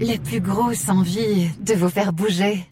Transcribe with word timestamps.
la 0.00 0.16
plus 0.16 0.40
grosse 0.40 0.88
envie 0.88 1.50
de 1.60 1.74
vous 1.74 1.88
faire 1.88 2.12
bouger. 2.12 2.66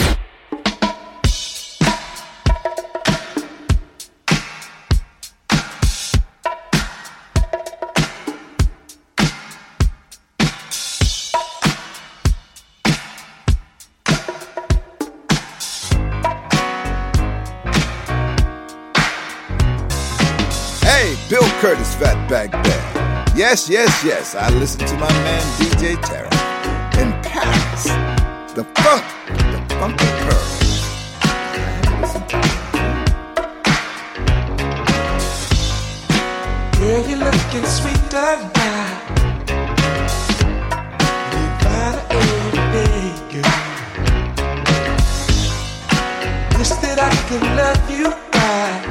Hey, 20.82 21.16
Bill 21.28 21.40
Curtis, 21.60 21.84
Fatback 22.00 22.50
Band. 22.50 23.36
Yes, 23.36 23.68
yes, 23.68 24.02
yes. 24.02 24.34
I 24.34 24.48
listen 24.58 24.80
to 24.86 24.94
my 24.94 25.12
man 25.22 25.42
DJ 25.58 25.96
Tarek 25.96 26.37
in 27.42 27.54
The 28.54 28.64
funk, 28.80 29.04
the 29.52 29.60
funky 29.78 30.10
pearl. 30.22 30.46
Girl, 36.78 37.00
you're 37.08 37.18
looking 37.18 37.66
sweeter 37.66 38.32
now. 38.56 38.86
You 41.34 41.46
find 41.62 41.98
every 42.10 42.64
day, 42.74 43.02
girl. 43.32 43.58
Wish 46.58 46.72
that 46.82 46.98
I 46.98 47.10
could 47.28 47.44
love 47.60 47.90
you 47.90 48.08
right 48.34 48.82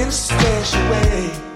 in 0.00 0.08
a 0.08 0.12
special 0.12 0.82
way. 0.90 1.47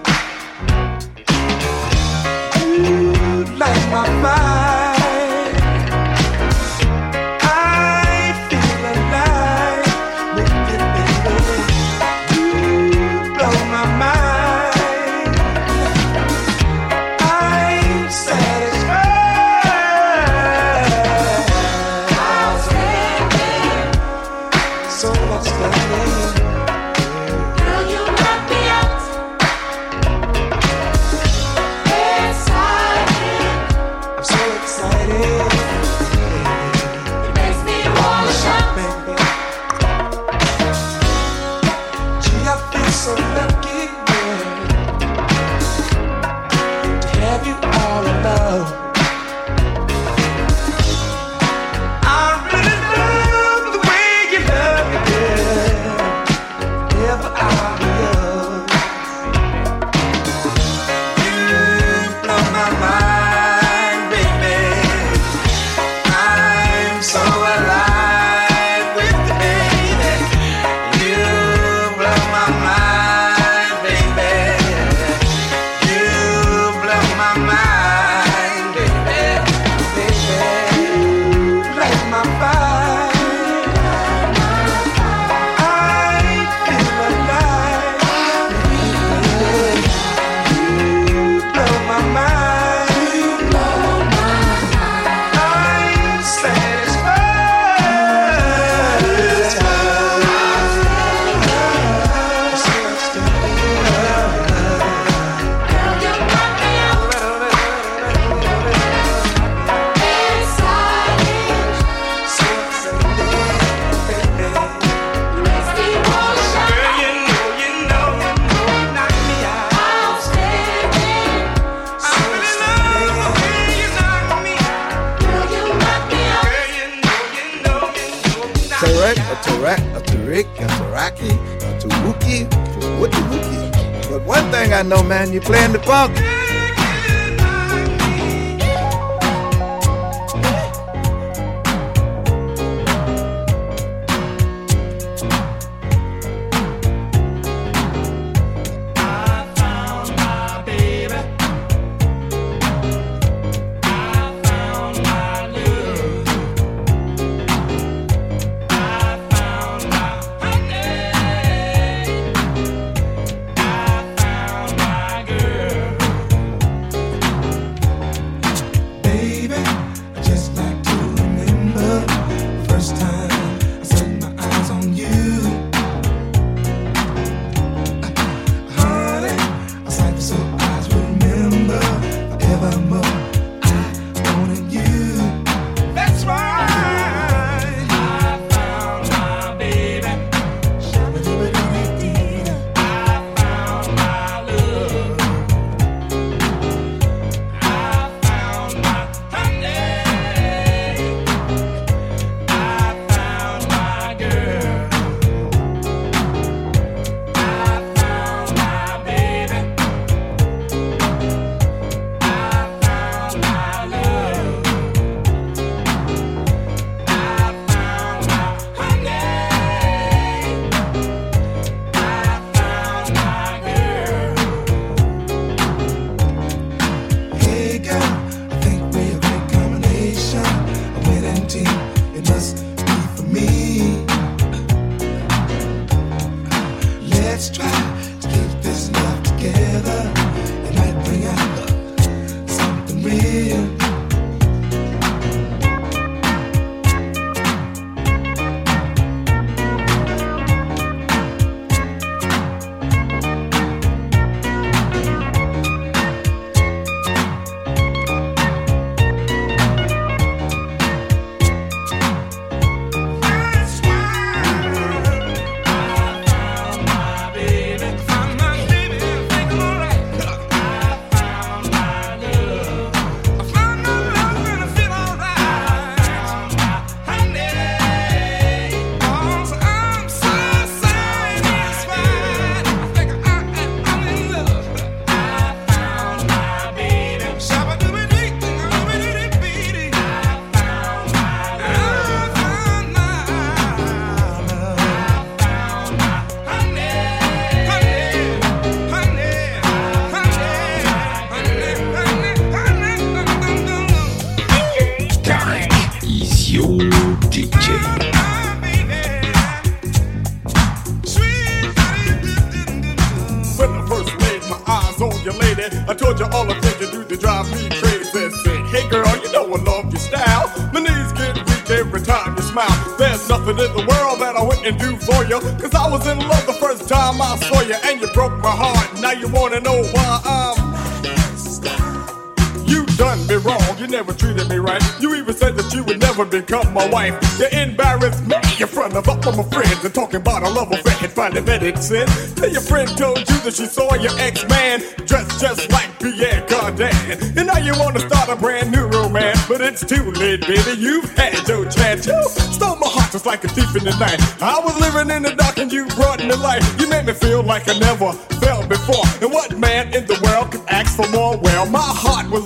Never 336.23 336.41
become 336.41 336.73
my 336.73 336.87
wife. 336.89 337.13
You 337.39 337.47
embarrassed 337.59 338.25
me 338.27 338.35
in 338.59 338.67
front 338.67 338.95
of 338.95 339.07
all 339.07 339.35
my 339.35 339.43
friends 339.49 339.83
and 339.83 339.93
talking 339.93 340.17
about 340.17 340.43
a 340.43 340.49
love 340.49 340.71
affair 340.71 340.95
and 341.01 341.11
finding 341.11 341.45
that 341.45 341.63
it 341.63 341.77
sense. 341.79 342.33
Till 342.33 342.51
your 342.51 342.61
friend 342.61 342.87
told 342.97 343.19
you 343.19 343.37
that 343.39 343.53
she 343.53 343.65
saw 343.65 343.93
your 343.95 344.11
ex-man 344.19 344.81
dressed 345.05 345.39
just 345.39 345.71
like 345.71 345.89
Pierre 345.99 346.41
Cardin. 346.47 346.93
And 347.37 347.47
now 347.47 347.57
you 347.57 347.73
wanna 347.79 347.99
start 347.99 348.29
a 348.29 348.35
brand 348.35 348.71
new 348.71 348.85
romance, 348.87 349.47
but 349.47 349.61
it's 349.61 349.85
too 349.85 350.11
late, 350.11 350.41
baby. 350.41 350.79
You've 350.79 351.09
had 351.17 351.47
your 351.47 351.69
chance. 351.69 352.07
You 352.07 352.21
stole 352.27 352.75
my 352.77 352.87
heart 352.87 353.11
just 353.11 353.25
like 353.25 353.43
a 353.43 353.47
thief 353.47 353.75
in 353.75 353.83
the 353.83 353.95
night. 353.97 354.19
I 354.41 354.59
was 354.59 354.79
living 354.79 355.15
in 355.15 355.23
the 355.23 355.35
dark 355.35 355.57
and 355.57 355.71
you 355.71 355.85
brought 355.87 356.19
me 356.19 356.35
light. 356.35 356.63
You 356.79 356.87
made 356.87 357.05
me 357.05 357.13
feel 357.13 357.43
like 357.43 357.67
I 357.67 357.77
never 357.79 358.13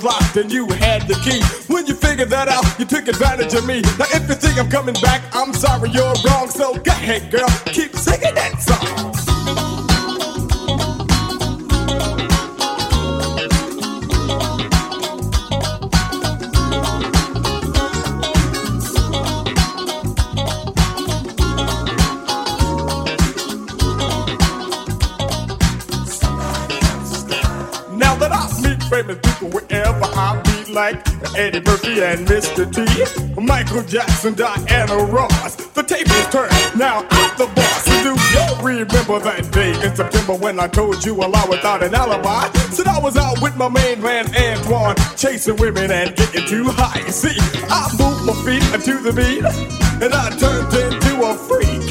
locked 0.03 0.37
and 0.37 0.51
you 0.51 0.67
had 0.67 1.07
the 1.07 1.15
key. 1.25 1.41
When 1.71 1.85
you 1.87 1.93
figured 1.93 2.29
that 2.29 2.47
out, 2.47 2.65
you 2.79 2.85
took 2.85 3.07
advantage 3.07 3.53
of 3.53 3.65
me. 3.65 3.81
Now 3.97 4.05
if 4.11 4.27
you 4.29 4.35
think 4.35 4.57
I'm 4.59 4.69
coming 4.69 4.95
back, 5.01 5.23
I'm 5.33 5.53
sorry 5.53 5.89
you're 5.89 6.13
wrong. 6.25 6.49
So 6.49 6.75
go 6.75 6.91
ahead, 6.91 7.31
girl, 7.31 7.49
keep 7.65 7.95
singing 7.95 8.35
that 8.35 8.61
song. 8.61 9.16
Like 30.77 31.01
Eddie 31.35 31.61
Murphy 31.61 32.03
and 32.03 32.27
Mr. 32.27 32.61
T, 32.69 32.85
Michael 33.41 33.81
Jackson, 33.81 34.35
Diana 34.35 34.95
Ross, 35.05 35.55
the 35.73 35.81
tables 35.81 36.27
turn. 36.29 36.51
Now 36.77 37.03
I'm 37.09 37.31
the 37.35 37.47
boss. 37.55 37.83
Do 38.05 38.13
you 38.13 38.45
remember 38.61 39.17
that 39.25 39.49
day 39.51 39.71
in 39.71 39.95
September 39.95 40.35
when 40.35 40.59
I 40.59 40.67
told 40.67 41.03
you 41.03 41.15
a 41.15 41.25
lie 41.25 41.47
without 41.49 41.81
an 41.81 41.95
alibi? 41.95 42.51
Said 42.69 42.85
I 42.85 42.99
was 42.99 43.17
out 43.17 43.41
with 43.41 43.57
my 43.57 43.69
main 43.69 43.99
man 44.03 44.29
Antoine, 44.35 44.95
chasing 45.17 45.55
women 45.55 45.89
and 45.89 46.15
getting 46.15 46.45
too 46.45 46.65
high. 46.67 47.01
See, 47.09 47.33
I 47.73 47.89
moved 47.97 48.27
my 48.29 48.35
feet 48.45 48.61
to 48.85 48.99
the 49.01 49.13
beat, 49.17 49.45
and 50.03 50.13
I 50.13 50.29
turned 50.37 50.71
into 50.77 51.25
a 51.25 51.33
freak. 51.49 51.89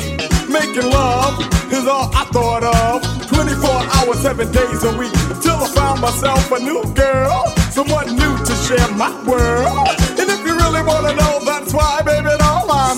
Making 0.49 0.93
love 0.93 1.43
is 1.73 1.89
all 1.89 2.09
I 2.15 2.23
thought 2.31 2.62
of. 2.62 3.03
24 3.27 3.69
hours, 3.99 4.21
7 4.21 4.53
days 4.53 4.85
a 4.85 4.97
week. 4.97 5.12
till 5.43 5.59
I 5.59 5.69
found 5.75 6.00
myself 6.00 6.53
a 6.53 6.61
new 6.61 6.85
girl. 6.94 7.66
Someone 7.76 8.06
new 8.17 8.38
to 8.38 8.55
share 8.64 8.88
my 8.96 9.12
world. 9.28 9.88
And 10.17 10.31
if 10.31 10.40
you 10.46 10.56
really 10.56 10.81
wanna 10.81 11.12
know, 11.12 11.44
that's 11.44 11.74
why, 11.74 12.01
baby, 12.01 12.31
all 12.43 12.72
I'm. 12.72 12.96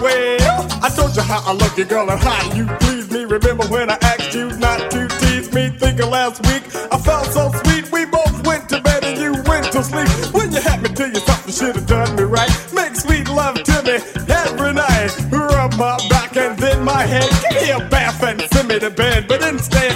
Well, 0.00 0.62
I 0.80 0.88
told 0.94 1.16
you 1.16 1.22
how 1.22 1.42
I 1.44 1.52
love 1.52 1.76
you, 1.76 1.84
girl, 1.84 2.08
and 2.08 2.20
how 2.20 2.54
you 2.54 2.66
please 2.78 3.10
me. 3.10 3.24
Remember 3.24 3.66
when 3.66 3.90
I 3.90 3.98
asked 4.02 4.34
you 4.34 4.56
not 4.58 4.88
to 4.92 5.08
tease 5.18 5.52
me? 5.52 5.70
Thinking 5.70 6.10
last 6.10 6.46
week 6.46 6.62
I 6.92 6.96
felt 6.96 7.26
so 7.26 7.50
sweet. 7.64 7.90
We 7.90 8.04
both 8.04 8.46
went 8.46 8.68
to 8.68 8.80
bed 8.80 9.02
and 9.02 9.18
you 9.18 9.32
went 9.50 9.72
to 9.72 9.82
sleep. 9.82 10.08
When 10.32 10.52
you 10.52 10.60
had 10.60 10.80
me 10.80 10.90
to 10.90 11.08
yourself, 11.08 11.42
you 11.44 11.52
should 11.52 11.74
have 11.74 11.88
done 11.88 12.14
me 12.14 12.22
right. 12.22 12.54
Make 12.72 12.94
sweet 12.94 13.28
love 13.28 13.60
to 13.64 13.82
me 13.82 13.94
every 14.30 14.74
night. 14.74 15.10
Rub 15.32 15.74
my 15.74 15.98
back 16.08 16.36
and 16.36 16.56
then 16.56 16.84
my 16.84 17.02
head. 17.02 17.28
Give 17.50 17.62
me 17.62 17.70
a 17.70 17.80
bath 17.90 18.22
and 18.22 18.40
send 18.52 18.68
me 18.68 18.78
to 18.78 18.90
bed. 18.90 19.26
But 19.26 19.42
instead, 19.42 19.93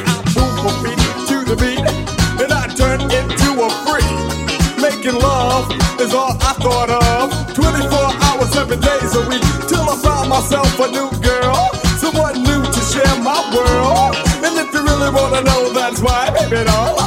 Love 5.59 6.01
is 6.01 6.15
all 6.15 6.37
I 6.41 6.53
thought 6.63 6.91
of. 6.91 7.55
24 7.55 7.99
hours, 8.27 8.51
7 8.53 8.79
days 8.79 9.15
a 9.17 9.29
week. 9.29 9.43
Till 9.67 9.83
I 9.83 9.97
found 9.97 10.29
myself 10.31 10.71
a 10.79 10.87
new 10.89 11.11
girl. 11.19 11.59
Someone 11.99 12.43
new 12.45 12.63
to 12.63 12.81
share 12.93 13.17
my 13.23 13.39
world. 13.51 14.15
And 14.45 14.55
if 14.63 14.73
you 14.73 14.83
really 14.85 15.11
wanna 15.11 15.43
know, 15.43 15.73
that's 15.73 16.01
why, 16.01 16.31
baby, 16.31 16.63
don't 16.63 16.98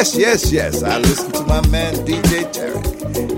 Yes, 0.00 0.16
yes, 0.16 0.50
yes. 0.50 0.82
I 0.82 0.96
listen 0.96 1.30
to 1.32 1.44
my 1.44 1.60
man 1.68 1.92
DJ 2.06 2.50
Tarek 2.54 3.29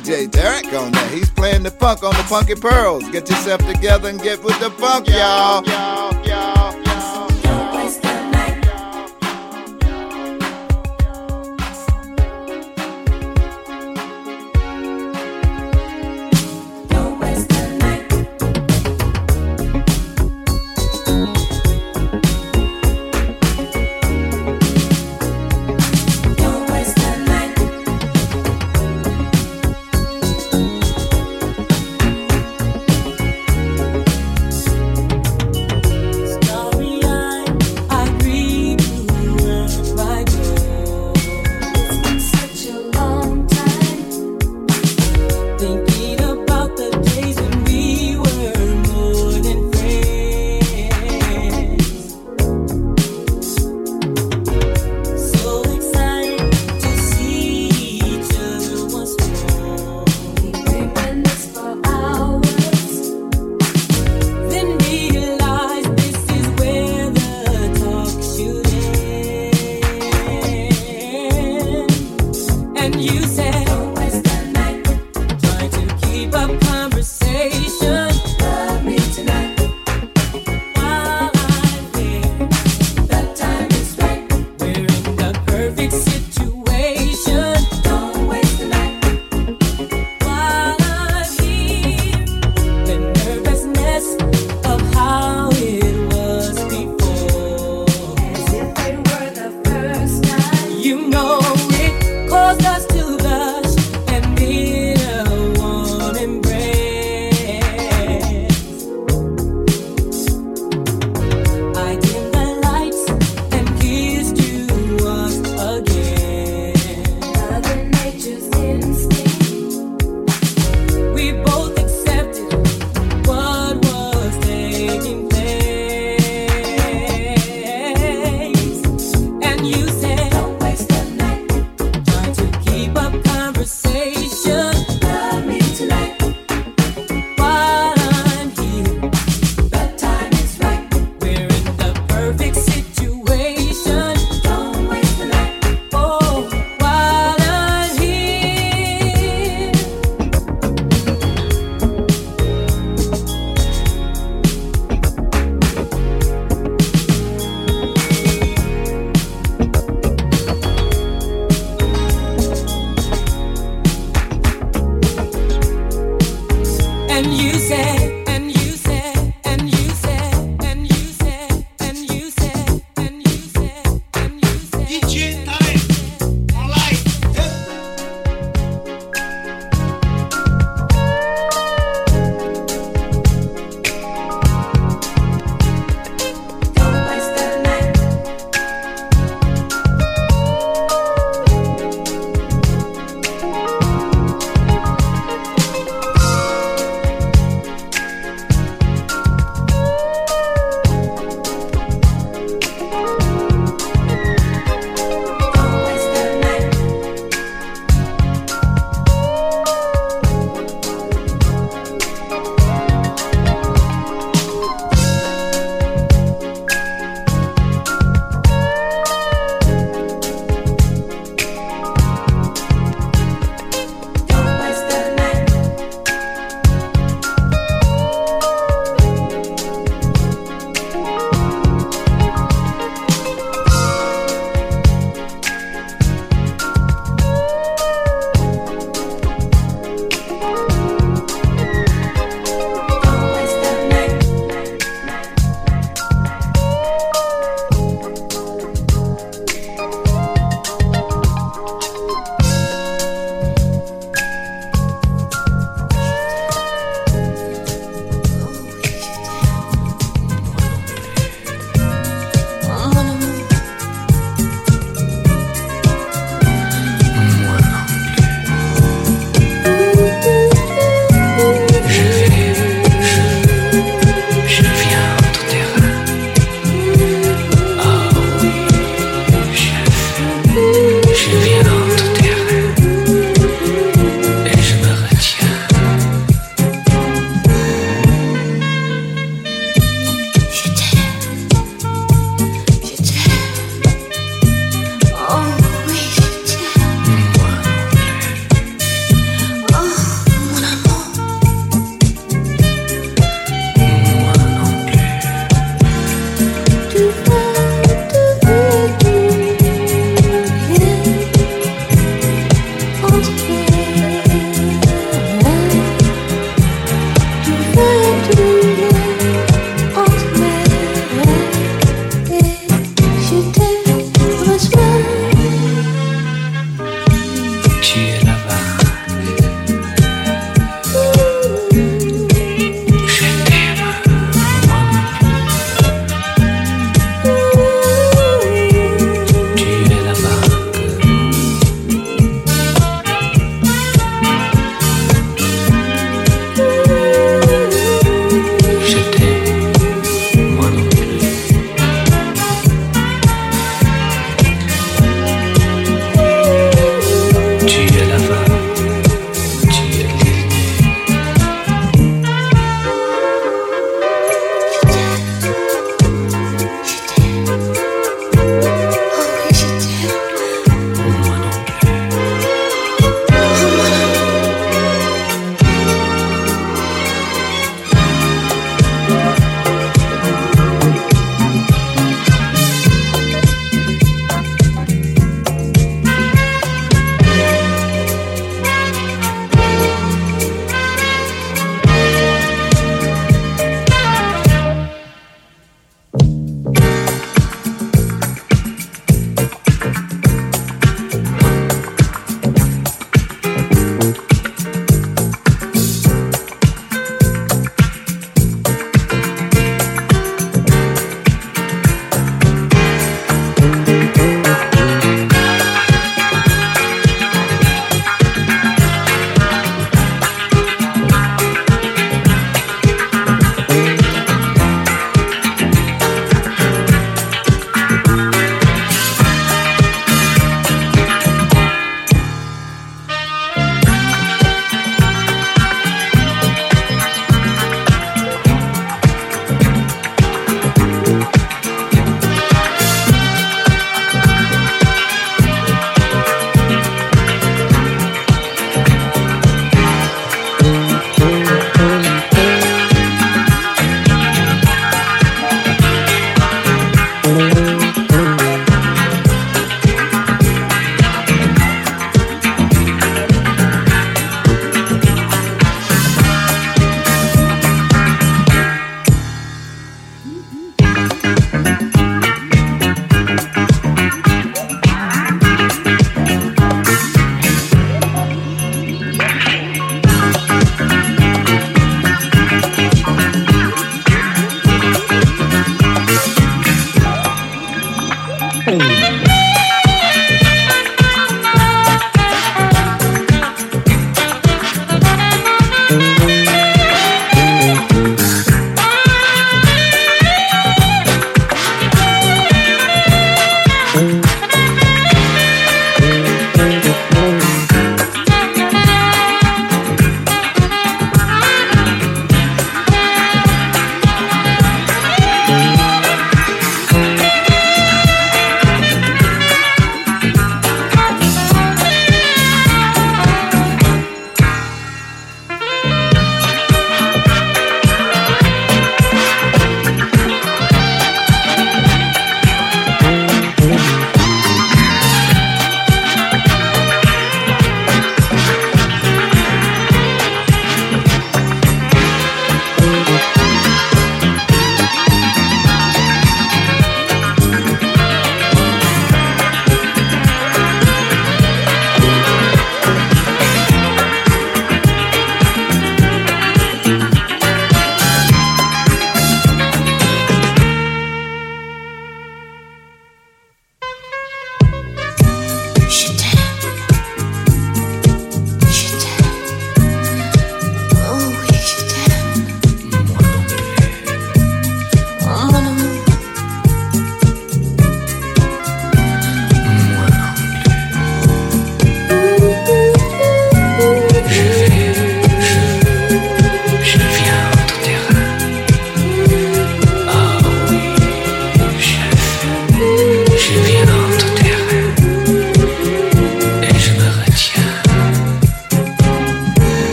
DJ 0.00 0.28
Tarek 0.28 0.78
on 0.78 0.92
there. 0.92 1.08
He's 1.08 1.30
playing 1.30 1.62
the 1.62 1.70
funk 1.70 2.02
on 2.02 2.10
the 2.10 2.22
Funky 2.24 2.54
Pearls. 2.54 3.08
Get 3.08 3.30
yourself 3.30 3.66
together 3.66 4.10
and 4.10 4.20
get 4.20 4.44
with 4.44 4.58
the 4.60 4.70
funk, 4.72 5.08
y'all. 5.08 5.62
Je 6.22 6.55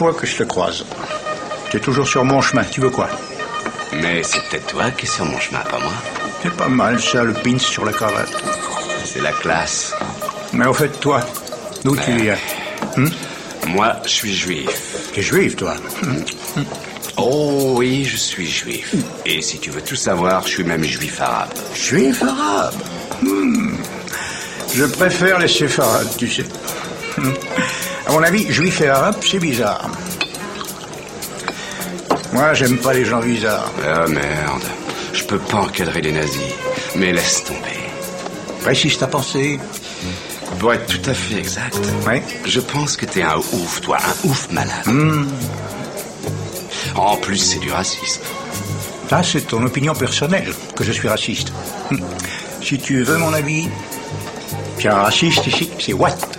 fois 0.00 0.14
que 0.14 0.26
je 0.26 0.36
te 0.38 0.44
croise. 0.44 0.82
Tu 1.68 1.76
es 1.76 1.80
toujours 1.80 2.08
sur 2.08 2.24
mon 2.24 2.40
chemin. 2.40 2.64
Tu 2.64 2.80
veux 2.80 2.88
quoi? 2.88 3.10
Mais 3.92 4.22
c'est 4.22 4.40
peut-être 4.48 4.68
toi 4.68 4.90
qui 4.92 5.04
es 5.04 5.08
sur 5.08 5.26
mon 5.26 5.38
chemin, 5.38 5.58
pas 5.58 5.78
moi. 5.78 5.92
C'est 6.42 6.56
pas 6.56 6.68
mal 6.68 6.98
ça, 6.98 7.22
le 7.22 7.34
pins 7.34 7.58
sur 7.58 7.84
la 7.84 7.92
cravate. 7.92 8.32
C'est 9.04 9.20
la 9.20 9.32
classe. 9.32 9.92
Mais 10.54 10.64
au 10.64 10.72
fait, 10.72 10.88
toi, 11.00 11.20
d'où 11.84 11.94
tu 11.96 12.12
viens? 12.16 12.38
Moi, 13.66 13.94
je 14.04 14.08
suis 14.08 14.34
juif. 14.34 14.70
Tu 15.12 15.20
es 15.20 15.22
juif, 15.22 15.56
toi? 15.56 15.74
Oh 17.18 17.74
oui, 17.76 18.02
je 18.02 18.16
suis 18.16 18.50
juif. 18.50 18.94
Et 19.26 19.42
si 19.42 19.58
tu 19.58 19.68
veux 19.68 19.82
tout 19.82 19.96
savoir, 19.96 20.46
je 20.46 20.48
suis 20.48 20.64
même 20.64 20.82
juif 20.82 21.20
arabe. 21.20 21.50
Juif 21.74 22.22
arabe? 22.22 22.80
Hmm. 23.20 23.74
Je 24.74 24.84
préfère 24.86 25.38
les 25.38 25.48
séfarades, 25.48 26.16
tu 26.16 26.26
sais. 26.26 26.46
Hmm. 28.10 28.16
À 28.16 28.18
mon 28.18 28.22
avis, 28.22 28.50
juif 28.52 28.80
et 28.80 28.88
arabe, 28.88 29.16
c'est 29.22 29.38
bizarre. 29.38 29.88
Moi, 32.32 32.54
j'aime 32.54 32.78
pas 32.78 32.92
les 32.92 33.04
gens 33.04 33.20
bizarres. 33.20 33.70
Ah 33.84 34.06
merde. 34.08 34.62
Je 35.12 35.24
peux 35.24 35.38
pas 35.38 35.58
encadrer 35.58 36.00
les 36.00 36.12
nazis. 36.12 36.40
Mais 36.96 37.12
laisse 37.12 37.44
tomber. 37.44 37.78
Précise 38.62 38.98
ta 38.98 39.06
pensée. 39.06 39.58
Pour 40.58 40.72
être 40.74 40.86
tout 40.86 41.10
à 41.10 41.14
fait 41.14 41.38
exact, 41.38 41.78
Ouais. 42.06 42.22
je 42.44 42.60
pense 42.60 42.96
que 42.96 43.06
t'es 43.06 43.22
un 43.22 43.36
ouf, 43.38 43.80
toi, 43.80 43.96
un 43.98 44.28
ouf 44.28 44.50
malade. 44.50 44.84
En 46.96 47.16
plus, 47.16 47.38
c'est 47.38 47.60
du 47.60 47.70
racisme. 47.72 48.20
Ça, 49.08 49.22
c'est 49.22 49.42
ton 49.42 49.64
opinion 49.64 49.94
personnelle 49.94 50.52
que 50.76 50.84
je 50.84 50.92
suis 50.92 51.08
raciste. 51.08 51.52
Hmm. 51.90 51.98
Si 52.62 52.78
tu 52.78 53.02
veux 53.04 53.16
mon 53.16 53.32
avis, 53.32 53.68
puis 54.76 54.88
un 54.88 54.96
raciste 54.96 55.46
ici, 55.46 55.70
c'est 55.78 55.92
Watt. 55.94 56.29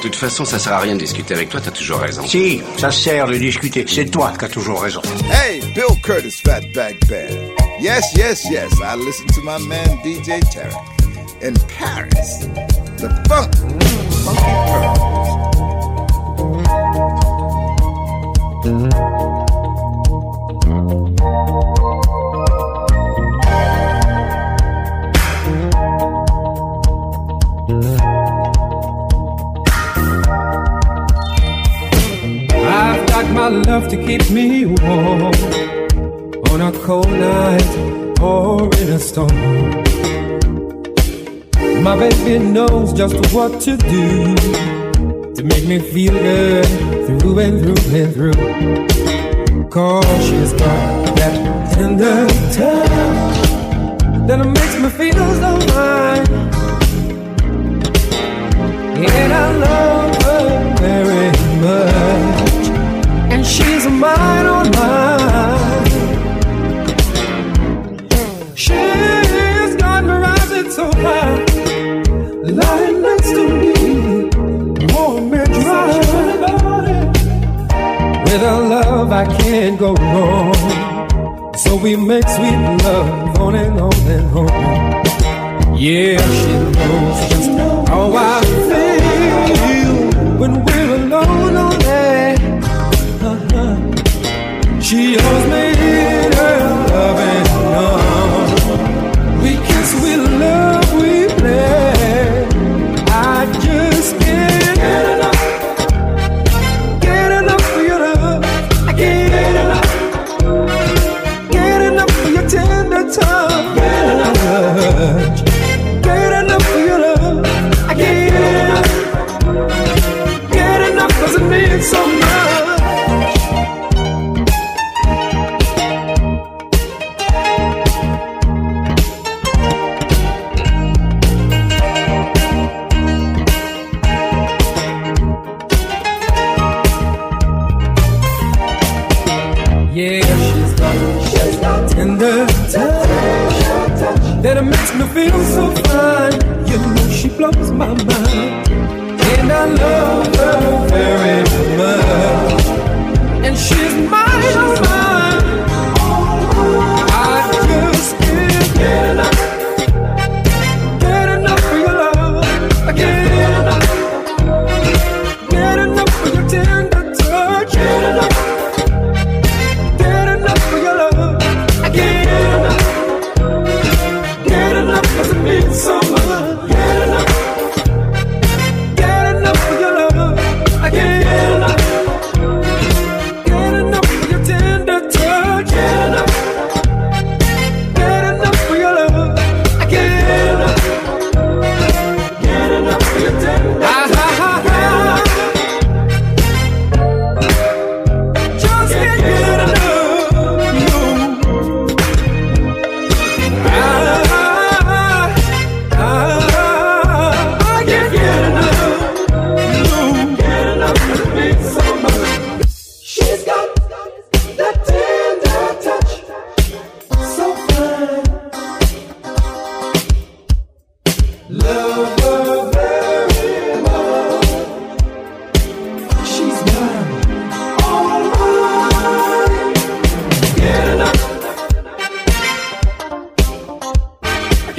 De 0.00 0.08
toute 0.08 0.16
façon, 0.16 0.46
ça 0.46 0.58
sert 0.58 0.72
à 0.72 0.78
rien 0.78 0.94
de 0.94 1.00
discuter 1.00 1.34
avec 1.34 1.50
toi, 1.50 1.60
t'as 1.62 1.72
toujours 1.72 1.98
raison. 1.98 2.26
Si, 2.26 2.62
ça 2.78 2.90
sert 2.90 3.26
de 3.26 3.36
discuter. 3.36 3.84
C'est 3.86 4.06
toi 4.06 4.32
qui 4.38 4.46
as 4.46 4.48
toujours 4.48 4.80
raison. 4.80 5.02
Hey, 5.30 5.60
Bill 5.74 6.00
Curtis, 6.02 6.40
Fatback 6.42 7.06
Band. 7.06 7.36
Yes, 7.80 8.14
yes, 8.16 8.46
yes. 8.50 8.72
I 8.82 8.96
listen 8.96 9.26
to 9.26 9.42
my 9.42 9.58
man 9.68 9.98
DJ 10.02 10.40
Tarek 10.54 10.72
in 11.42 11.52
Paris. 11.68 12.46
The 12.96 13.10
funk, 13.28 13.54
funky 14.24 14.54
pearls. 18.64 19.19
Love 33.50 33.88
to 33.88 33.96
keep 33.96 34.30
me 34.30 34.64
warm 34.64 35.34
on 36.50 36.60
a 36.60 36.72
cold 36.84 37.10
night 37.10 38.20
or 38.20 38.64
in 38.78 38.88
a 38.90 38.98
storm. 38.98 39.28
My 41.82 41.96
baby 41.96 42.38
knows 42.38 42.92
just 42.92 43.16
what 43.34 43.60
to 43.62 43.76
do 43.76 44.34
to 45.34 45.42
make 45.42 45.66
me 45.66 45.78
feel 45.78 46.12
good 46.12 46.66
through 47.06 47.38
and 47.40 47.60
through 47.60 48.00
and 48.00 48.14
through. 48.14 49.68
Cause 49.68 50.24
she's 50.26 50.52
got 50.52 51.16
that 51.16 51.72
tender 51.72 52.26
touch 52.52 53.36
that 54.28 54.44
makes 54.44 54.76
me 54.78 54.90
feel 54.90 55.26
so 55.42 55.50
fine. 55.72 56.26
And 59.02 59.32
I 59.32 59.56
love 59.56 60.22
her 60.22 60.76
very 60.78 61.30
much. 61.60 62.19
And 63.40 63.48
she's 63.48 63.86
mine, 63.86 64.46
oh 64.54 64.64
mine. 64.76 65.86
She's 68.54 69.76
got 69.76 70.04
me 70.04 70.12
rising 70.12 70.70
so 70.70 70.84
high. 71.04 71.36
Lying 72.60 73.00
next 73.00 73.30
to 73.30 73.44
me. 73.60 73.72
Warm 74.92 75.32
and 75.32 75.52
dry. 75.62 75.88
With 78.24 78.42
her 78.42 78.60
love, 78.74 79.10
I 79.10 79.24
can't 79.38 79.78
go 79.78 79.94
wrong. 79.94 81.54
So 81.56 81.76
we 81.76 81.96
make 81.96 82.28
sweet 82.28 82.60
love 82.84 83.40
on 83.40 83.54
and 83.54 83.80
on 83.80 84.06
and 84.16 84.36
on. 84.36 84.50
Yeah, 85.78 86.20
she 86.40 86.52
knows 86.76 87.20
just 87.30 87.50
how 87.88 88.12
I 88.14 88.42
feel 88.68 88.89
She 94.90 95.14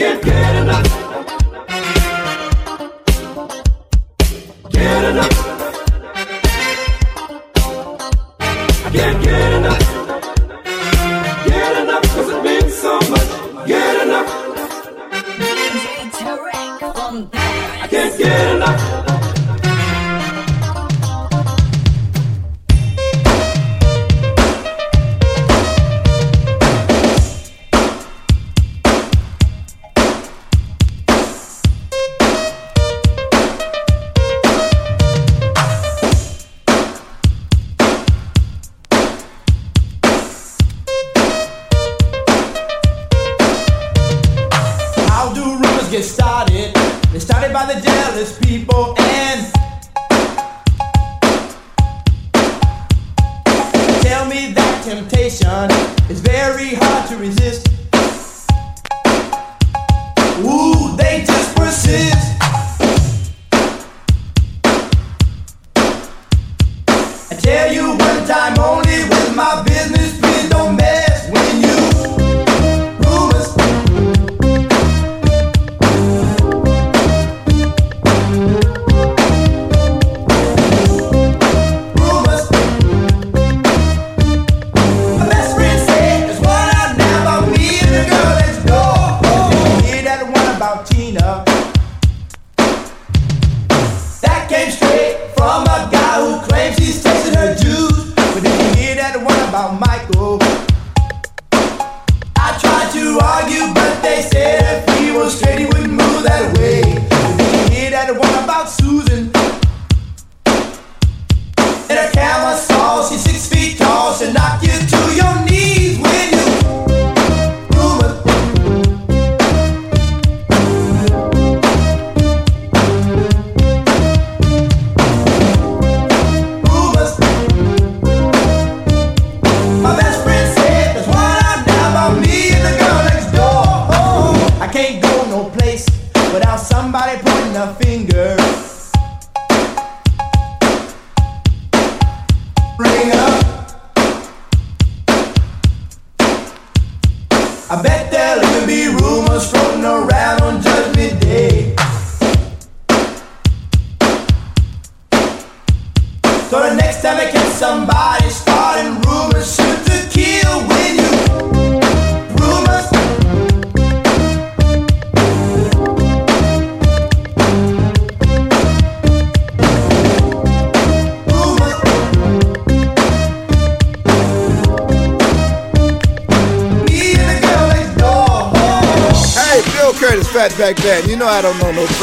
can't 0.01 0.23
get 0.23 0.55
enough. 0.55 1.00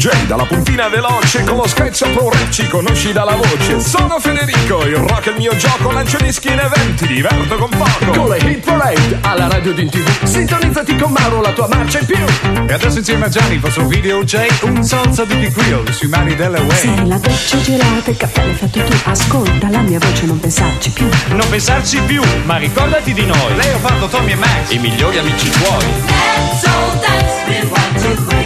DJ 0.00 0.24
dalla 0.26 0.46
puntina 0.46 0.88
veloce 0.88 1.44
con 1.44 1.56
lo 1.56 1.66
rap 1.66 2.48
ci 2.48 2.66
conosci 2.68 3.12
dalla 3.12 3.34
voce. 3.34 3.80
Sono 3.80 4.18
Federico, 4.18 4.82
il 4.86 4.96
rock 4.96 5.26
è 5.26 5.30
il 5.32 5.36
mio 5.36 5.54
gioco, 5.56 5.90
lancio 5.90 6.16
dischi 6.16 6.48
in 6.48 6.58
eventi, 6.58 7.06
diverto 7.06 7.56
con 7.56 7.68
poco. 7.68 8.10
Con 8.18 8.30
le 8.30 8.38
Hit 8.38 8.64
Parade 8.64 9.18
alla 9.20 9.48
radio 9.48 9.74
di 9.74 9.86
TV 9.90 10.24
Sintonizzati 10.24 10.96
con 10.96 11.12
Mauro, 11.12 11.42
la 11.42 11.52
tua 11.52 11.68
marcia 11.68 11.98
in 11.98 12.06
più 12.06 12.24
E 12.66 12.72
adesso 12.72 12.96
insieme 12.96 13.26
a 13.26 13.28
Gianni 13.28 13.54
il 13.54 13.60
vostro 13.60 13.86
video 13.86 14.24
J 14.24 14.46
Un 14.62 14.82
salsa 14.82 15.24
di 15.26 15.34
Big 15.34 15.90
sui 15.90 16.08
mari 16.08 16.34
della 16.34 16.56
Se 16.70 16.88
Way 16.88 17.06
la 17.06 17.18
doccia 17.18 17.60
gelata, 17.60 18.10
il 18.10 18.16
caffè 18.16 18.44
l'hai 18.46 18.54
fatto 18.54 18.82
tu 18.82 18.96
Ascolta 19.04 19.68
la 19.68 19.80
mia 19.80 19.98
voce, 19.98 20.24
non 20.24 20.40
pensarci 20.40 20.90
più 20.92 21.08
Non 21.28 21.46
pensarci 21.50 22.00
più, 22.06 22.22
ma 22.44 22.56
ricordati 22.56 23.12
di 23.12 23.26
noi. 23.26 23.54
Leopardo, 23.54 24.06
Tommy 24.06 24.32
e 24.32 24.36
Max 24.36 24.70
I 24.70 24.78
migliori 24.78 25.18
amici 25.18 25.50
tuoi. 25.50 25.84
Let's 25.84 26.64
all 26.64 27.00
dance, 27.00 27.48
we 27.48 27.68
want 27.68 28.00
to 28.00 28.39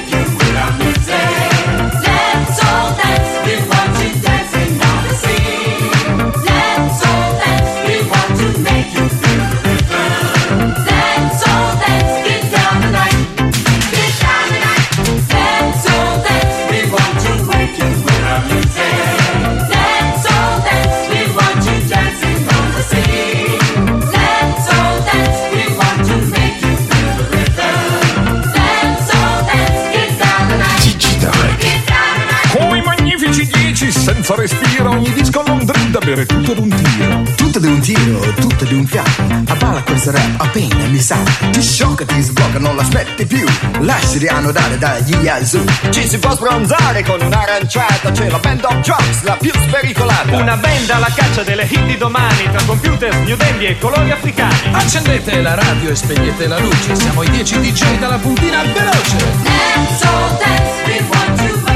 10 34.25 34.35
senza 34.35 34.35
respiro, 34.37 34.91
ogni 34.91 35.13
disco 35.13 35.43
non 35.47 35.67
da 35.67 35.99
bere 35.99 36.25
tutto 36.25 36.53
ad 36.53 36.59
un 36.59 36.69
tiro. 36.69 37.23
Tutto 37.37 37.59
di 37.59 37.67
un 37.67 37.81
tiro, 37.81 38.21
tutto 38.41 38.65
di 38.65 38.75
un 38.75 38.87
fiato 38.87 39.23
A 39.47 39.55
balla 39.55 39.83
questo 39.83 40.11
rap 40.11 40.41
appena 40.41 40.87
mi 40.87 40.99
sa 40.99 41.19
Ti 41.53 41.63
sciocca, 41.63 42.05
ti 42.07 42.21
sblocca, 42.21 42.59
non 42.59 42.75
la 42.75 42.83
smetti 42.85 43.27
più 43.27 43.45
Lasciati 43.81 44.27
annodare 44.27 44.79
dagli 44.79 45.29
alzu 45.29 45.63
Ci 45.91 46.09
si 46.09 46.19
può 46.19 46.35
sbronzare 46.35 47.05
con 47.05 47.21
un'aranciata, 47.21 48.11
c'è 48.11 48.31
la 48.31 48.39
band 48.39 48.65
of 48.65 48.81
jocks, 48.81 49.23
la 49.23 49.37
più 49.37 49.53
spericolata. 49.53 50.37
Una 50.37 50.57
band 50.57 50.91
alla 50.91 51.13
caccia 51.15 51.43
delle 51.43 51.65
hit 51.65 51.85
di 51.85 51.97
domani, 51.99 52.45
tra 52.51 52.63
computer, 52.65 53.15
new 53.19 53.37
dandy 53.37 53.67
e 53.67 53.79
colori 53.79 54.11
africani. 54.11 54.57
Accendete 54.73 55.43
la 55.43 55.55
radio 55.55 55.91
e 55.91 55.95
spegnete 55.95 56.49
la 56.49 56.59
luce 56.59 56.95
Siamo 56.97 57.23
i 57.23 57.31
10 57.31 57.61
DJ 57.61 57.99
dalla 57.99 58.19
puntina 58.19 58.63
veloce 58.63 59.17
Let's 59.43 60.03
all 60.03 60.39
dance, 60.39 60.83
we 60.87 61.05
want 61.09 61.41
you 61.41 61.74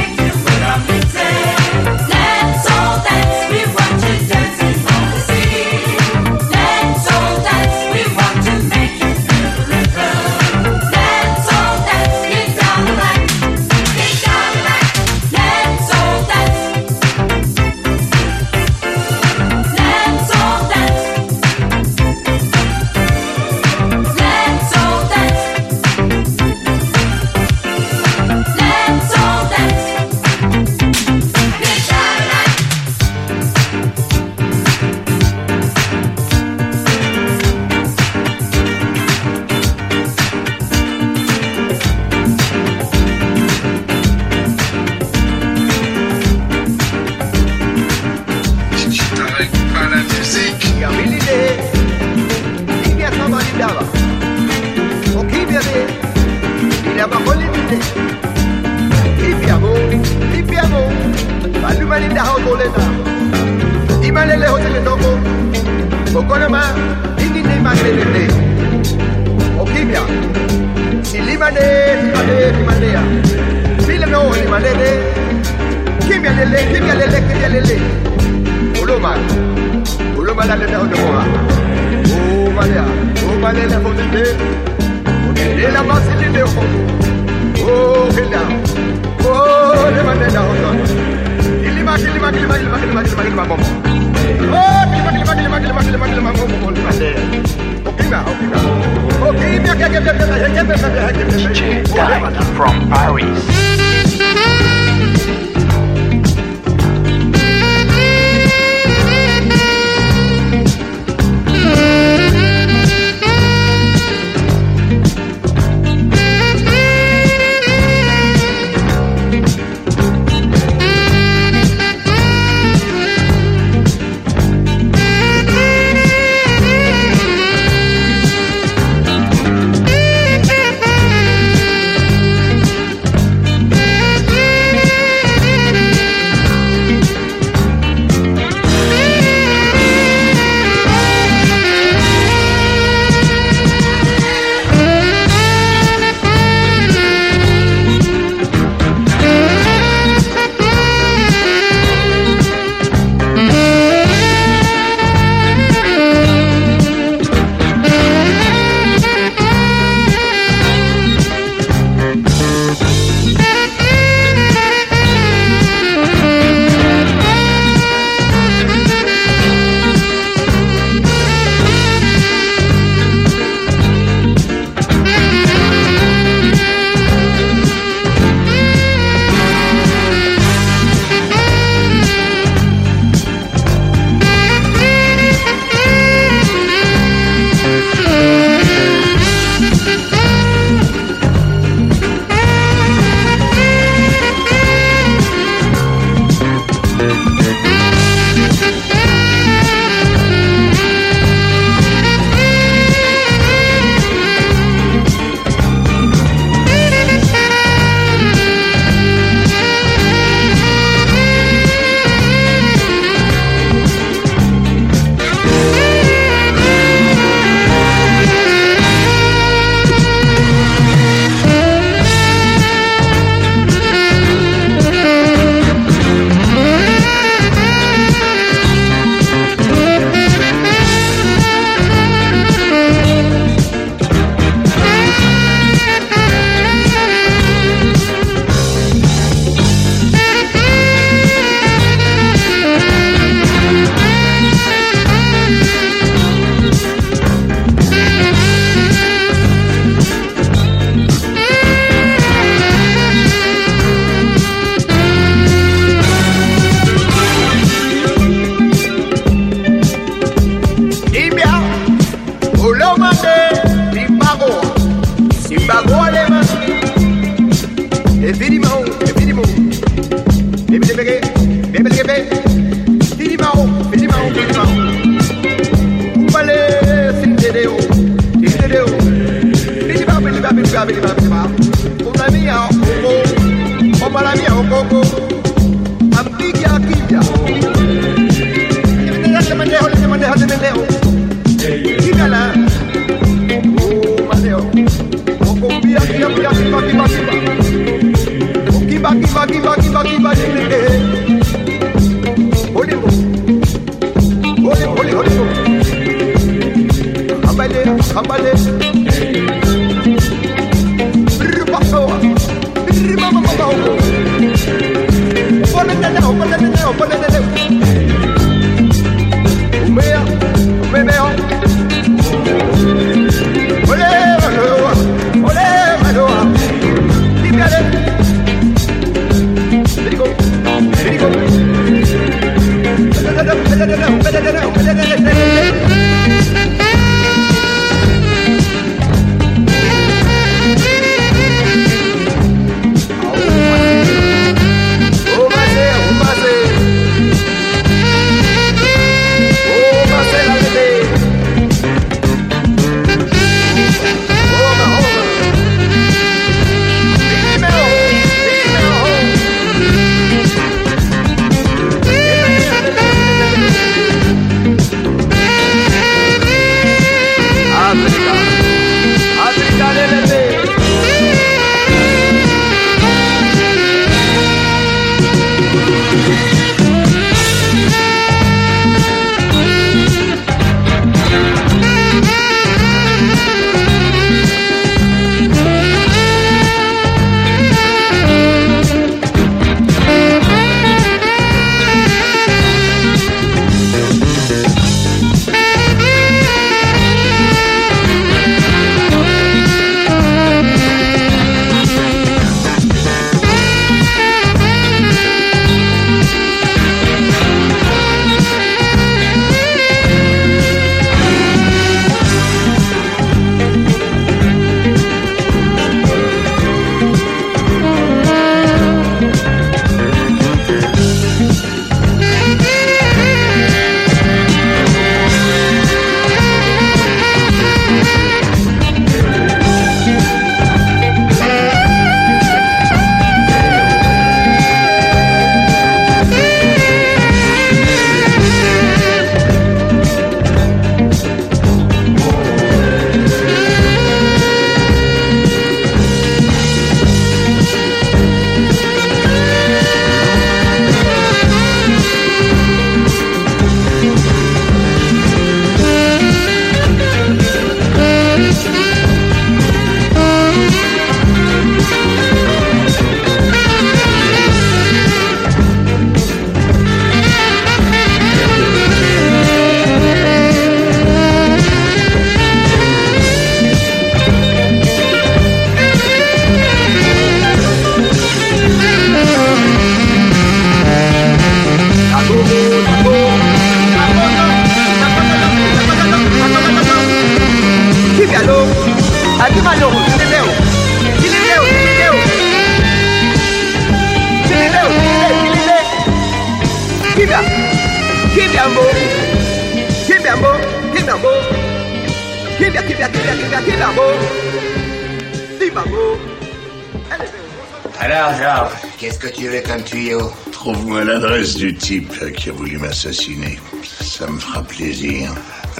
Du 511.39 511.72
type 511.72 512.32
qui 512.34 512.51
a 512.51 512.53
voulu 512.53 512.78
m'assassiner. 512.78 513.61
Ça 514.03 514.26
me 514.26 514.41
fera 514.41 514.61
plaisir. 514.62 515.30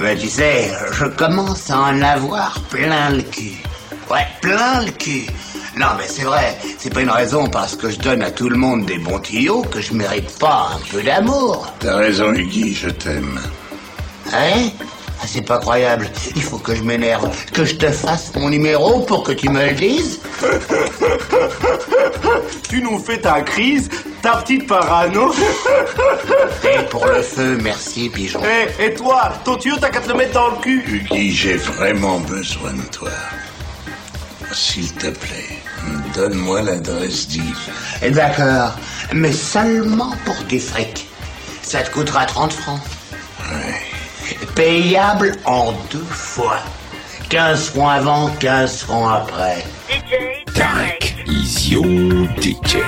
Ben, 0.01 0.17
tu 0.17 0.29
sais, 0.29 0.71
je 0.93 1.05
commence 1.07 1.69
à 1.69 1.81
en 1.81 2.01
avoir 2.01 2.61
plein 2.71 3.11
le 3.11 3.23
cul. 3.23 3.57
Ouais, 4.09 4.25
plein 4.41 4.85
le 4.85 4.93
cul. 4.93 5.27
Non, 5.77 5.89
mais 5.99 6.05
c'est 6.07 6.23
vrai, 6.23 6.57
c'est 6.79 6.95
pas 6.95 7.01
une 7.03 7.11
raison 7.11 7.49
parce 7.49 7.75
que 7.75 7.91
je 7.91 7.99
donne 7.99 8.23
à 8.23 8.31
tout 8.31 8.49
le 8.49 8.57
monde 8.57 8.87
des 8.87 8.99
bons 8.99 9.19
tuyaux 9.19 9.63
que 9.63 9.81
je 9.81 9.95
mérite 9.95 10.39
pas 10.39 10.71
un 10.77 10.79
peu 10.93 11.03
d'amour. 11.03 11.73
T'as 11.81 11.97
raison, 11.97 12.33
Iggy, 12.35 12.75
je 12.75 12.91
t'aime. 12.91 13.41
Hein? 14.33 14.71
Ah, 15.21 15.25
C'est 15.27 15.43
pas 15.45 15.59
croyable. 15.59 16.09
Il 16.37 16.43
faut 16.43 16.59
que 16.59 16.77
je 16.77 16.83
m'énerve, 16.85 17.29
que 17.53 17.65
je 17.65 17.75
te 17.75 17.91
fasse 17.91 18.33
mon 18.37 18.49
numéro 18.49 19.01
pour 19.01 19.25
que 19.25 19.33
tu 19.33 19.49
me 19.49 19.65
le 19.67 19.73
dises. 19.73 20.21
Tu 22.69 22.83
nous 22.83 22.99
fais 22.99 23.19
ta 23.19 23.41
crise, 23.41 23.89
ta 24.23 24.37
petite 24.37 24.66
parano. 24.66 25.33
Et 26.64 26.83
pour 26.91 27.07
le 27.07 27.23
feu, 27.23 27.59
merci, 27.62 28.09
pigeon. 28.09 28.41
Eh, 28.45 28.85
et 28.85 28.95
toi, 28.95 29.33
ton 29.45 29.57
tuyau, 29.57 29.77
t'as 29.81 29.91
qu'à 29.91 30.01
te 30.01 30.09
le 30.09 30.14
mettre 30.14 30.33
dans 30.33 30.51
le 30.51 30.57
cul. 30.57 31.07
Iggy, 31.11 31.33
j'ai 31.33 31.57
vraiment 31.57 32.19
besoin 32.21 32.73
de 32.73 32.83
toi. 32.91 33.11
S'il 34.53 34.93
te 34.95 35.09
plaît, 35.09 35.59
donne-moi 36.14 36.62
l'adresse 36.62 37.29
d'Yves. 37.29 37.71
Eh, 38.03 38.11
D'accord, 38.11 38.73
mais 39.12 39.33
seulement 39.33 40.12
pour 40.25 40.37
du 40.45 40.59
fric. 40.59 41.07
Ça 41.62 41.83
te 41.83 41.91
coûtera 41.91 42.25
30 42.25 42.53
francs. 42.53 42.81
Payable 44.55 45.37
en 45.45 45.73
deux 45.91 45.99
fois. 46.11 46.59
15 47.29 47.71
francs 47.71 47.91
avant, 47.91 48.29
15 48.41 48.79
francs 48.81 49.11
après. 49.23 49.64
Vision 51.27 52.27
DJ. 52.41 52.79